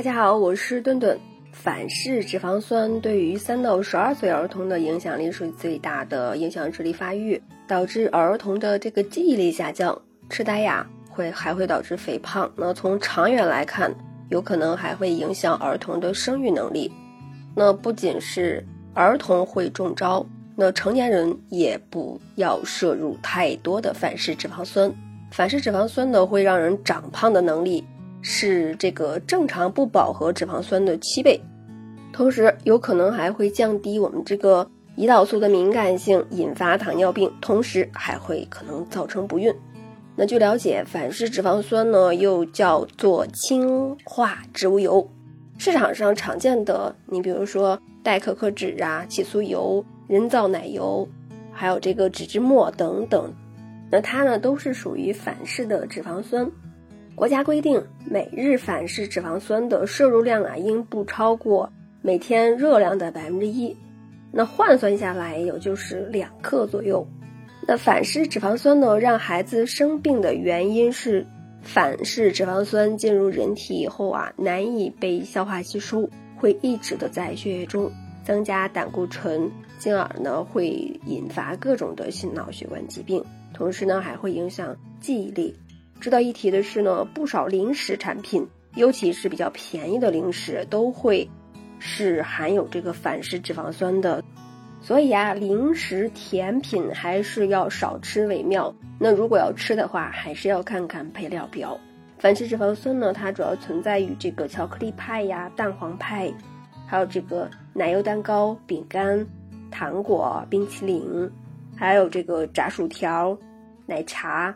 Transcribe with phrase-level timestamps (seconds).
[0.00, 1.20] 大家好，我是顿顿。
[1.52, 7.38] 反式脂肪酸对于三到十二岁儿童的影响力是最大的，影响智力发育，
[7.68, 10.00] 导致儿童的这个记忆力下降、
[10.30, 12.50] 痴呆呀，会还会导致肥胖。
[12.56, 13.94] 那从长远来看，
[14.30, 16.90] 有可能还会影响儿童的生育能力。
[17.54, 20.24] 那不仅是儿童会中招，
[20.56, 24.90] 那成年人也不要摄入太多的反式脂肪酸。
[25.30, 27.84] 反式脂肪酸呢，会让人长胖的能力。
[28.22, 31.40] 是这个正常不饱和脂肪酸的七倍，
[32.12, 39.54] 同时有可能还会降低我们这个胰岛素的敏感性，引发糖尿病，同时还会可能造成不孕。
[40.16, 45.08] 那据了解，反式脂肪酸呢又叫做氢化植物油，
[45.56, 51.08] 市场上常见的，你比如说代可可脂啊、起酥油、人造奶油，
[51.52, 53.32] 还有这个脂质末等等，
[53.90, 56.50] 那它呢都是属于反式的脂肪酸。
[57.14, 63.76] 国家规定，每日反式脂肪酸的摄入量啊，应不超过每天热量的百分之一。
[64.32, 67.06] 那换算下来，也就是两克左右。
[67.66, 71.26] 那反式脂肪酸呢，让孩子生病的原因是，
[71.60, 77.90] 反式脂肪酸进入人体以后啊，难以被消化吸收，会一直的在血液中
[78.24, 85.54] 增加胆固醇，进而呢，会引发各种的心脑血管疾病，同时呢，还会影响记忆力。
[86.00, 91.28] 值得一提的是呢，不少零食产品，尤其是比较便宜的零食，都会
[91.78, 94.24] 是含有这个反式脂肪酸的。
[94.80, 98.74] 所以啊，零食甜品还是要少吃为妙。
[98.98, 101.78] 那如果要吃的话，还是要看看配料表。
[102.18, 106.32] 反式脂肪酸呢，它主要存在于这个巧克力派呀、蛋黄派，
[106.86, 109.26] 还有这个奶油蛋糕、饼干、
[109.70, 111.30] 糖果、冰淇淋，
[111.76, 113.36] 还有这个炸薯条、
[113.84, 114.54] 奶茶。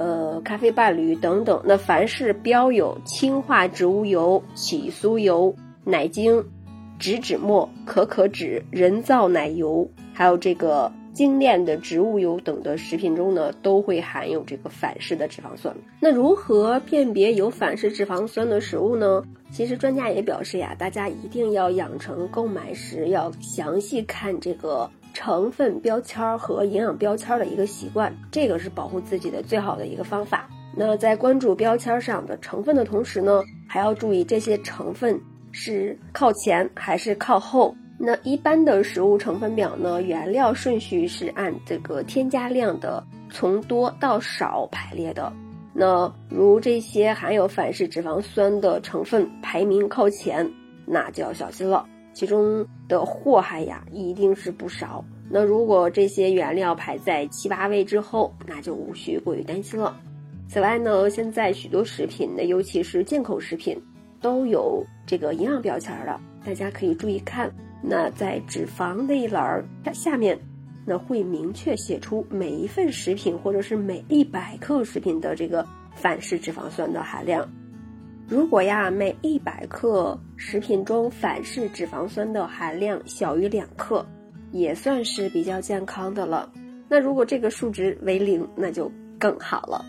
[0.00, 6.42] 呃，咖啡伴侣等等，那凡是标有氢化植物油、起酥油、奶精、
[6.98, 15.74] 植脂末、可可脂、人造奶油，还有这个精炼的植物油等的食品中呢，都会含有这个反式的脂肪酸。
[16.00, 19.22] 那如何辨别有反式脂肪酸的食物呢？
[19.50, 24.90] 其实专家也表示呀，大家一定要养成购买时要详细看这个。
[25.12, 30.48] 成分标签和营养标签的一个习惯，这个是保护自己的最好的一个方法。
[30.76, 37.74] 那在关注标签上的成分的同时呢，还要注意这些成分是靠前还是靠后。
[38.02, 45.30] 那一般的食物成分表呢，原料顺序是按这个添加量的从多到少排列的。
[45.74, 50.50] 那如这些含有反式脂肪酸的成分排名靠前，
[50.86, 51.86] 那就要小心了。
[52.14, 55.04] 其中的祸害呀，一定是不少。
[55.28, 59.94] 那如果这些原料排在七八位之后，那就无需过于担心了。
[60.48, 63.78] 此外呢，现在许多食品呢，尤其是进口食品，
[64.22, 67.52] 都有这个营养标签了，大家可以注意看。
[67.82, 70.38] 那在脂肪那一栏儿下面，
[70.84, 77.48] 那会明确写出每一份食品或者是每一百克食品的这个反式脂肪酸的含量。
[78.28, 84.06] 如果呀，每一百克食品中反式脂肪酸的含量小于两克，
[84.52, 86.48] 也算是比较健康的了。
[86.88, 89.84] 那如果这个数值为零，那就更好了。